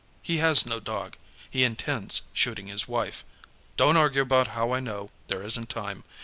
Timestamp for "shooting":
2.33-2.65